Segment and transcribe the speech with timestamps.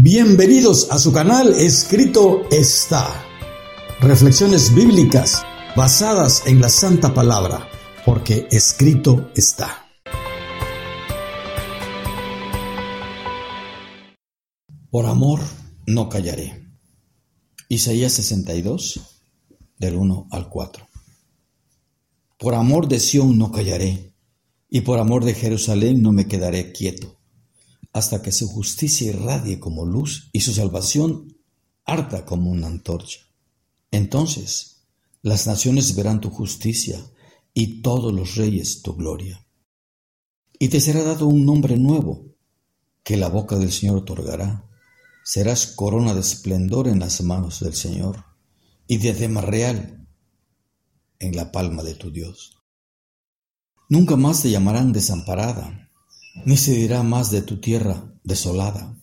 [0.00, 3.24] Bienvenidos a su canal Escrito está.
[4.00, 5.42] Reflexiones bíblicas
[5.74, 7.68] basadas en la Santa Palabra,
[8.06, 9.88] porque escrito está.
[14.88, 15.40] Por amor
[15.88, 16.64] no callaré.
[17.68, 19.00] Isaías 62,
[19.78, 20.86] del 1 al 4.
[22.38, 24.14] Por amor de Sión no callaré,
[24.70, 27.18] y por amor de Jerusalén no me quedaré quieto
[27.98, 31.36] hasta que su justicia irradie como luz y su salvación
[31.84, 33.20] arda como una antorcha.
[33.90, 34.86] Entonces
[35.22, 37.04] las naciones verán tu justicia
[37.52, 39.44] y todos los reyes tu gloria.
[40.58, 42.36] Y te será dado un nombre nuevo
[43.02, 44.64] que la boca del Señor otorgará.
[45.24, 48.24] Serás corona de esplendor en las manos del Señor
[48.86, 50.06] y diadema real
[51.18, 52.62] en la palma de tu Dios.
[53.88, 55.87] Nunca más te llamarán desamparada
[56.44, 58.96] ni se dirá más de tu tierra desolada.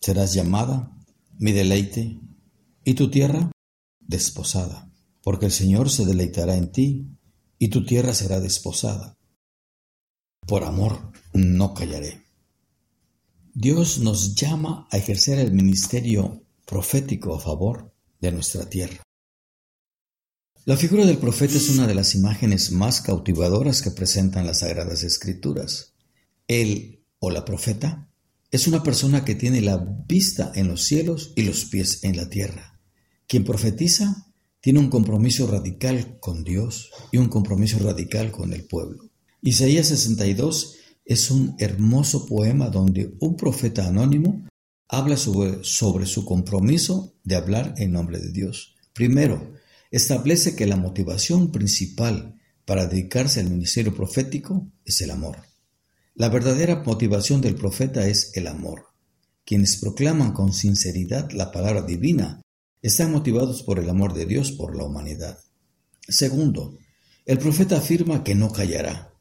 [0.00, 0.96] Serás llamada
[1.38, 2.20] mi deleite
[2.84, 3.50] y tu tierra
[4.00, 4.90] desposada,
[5.22, 7.08] porque el Señor se deleitará en ti
[7.58, 9.16] y tu tierra será desposada.
[10.46, 12.22] Por amor no callaré.
[13.54, 19.02] Dios nos llama a ejercer el ministerio profético a favor de nuestra tierra.
[20.66, 25.02] La figura del profeta es una de las imágenes más cautivadoras que presentan las Sagradas
[25.02, 25.93] Escrituras.
[26.48, 28.08] Él o la profeta
[28.50, 32.28] es una persona que tiene la vista en los cielos y los pies en la
[32.28, 32.80] tierra.
[33.26, 39.10] Quien profetiza tiene un compromiso radical con Dios y un compromiso radical con el pueblo.
[39.42, 44.46] Isaías 62 es un hermoso poema donde un profeta anónimo
[44.88, 48.74] habla sobre, sobre, su compromiso de hablar en nombre de Dios.
[48.92, 49.52] Primero,
[49.90, 55.38] establece que la motivación principal para dedicarse al ministerio profético es el amor.
[56.16, 58.84] La verdadera motivación del profeta es el amor.
[59.44, 62.40] Quienes proclaman con sinceridad la palabra divina
[62.82, 65.40] están motivados por el amor de Dios por la humanidad.
[66.06, 66.78] Segundo,
[67.26, 69.12] el profeta afirma que no callará.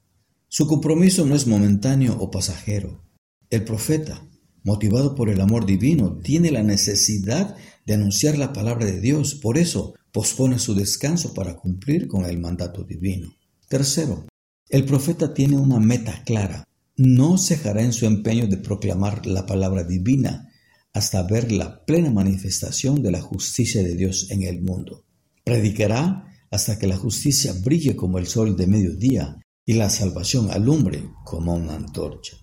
[0.50, 3.04] Su compromiso no es momentáneo o pasajero.
[3.50, 4.30] El profeta,
[4.64, 9.58] motivado por el amor divino, tiene la necesidad de anunciar la palabra de Dios, por
[9.58, 13.34] eso pospone su descanso para cumplir con el mandato divino.
[13.68, 14.28] Tercero,
[14.70, 16.64] el profeta tiene una meta clara,
[16.96, 20.50] no cejará en su empeño de proclamar la palabra divina
[20.94, 25.06] hasta ver la plena manifestación de la justicia de Dios en el mundo.
[25.44, 31.04] Predicará hasta que la justicia brille como el sol de mediodía y la salvación alumbre
[31.26, 32.38] como una antorcha.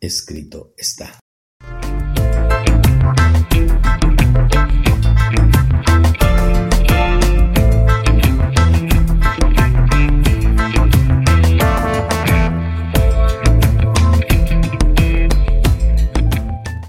[0.00, 1.18] Escrito está.